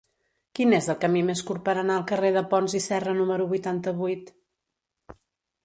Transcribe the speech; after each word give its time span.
Quin 0.59 0.71
és 0.77 0.87
el 0.93 0.95
camí 1.03 1.21
més 1.27 1.43
curt 1.49 1.61
per 1.67 1.75
anar 1.81 1.97
al 1.99 2.07
carrer 2.13 2.33
de 2.39 2.43
Pons 2.55 2.77
i 2.79 2.83
Serra 2.87 3.15
número 3.21 3.47
vuitanta-vuit? 3.55 4.35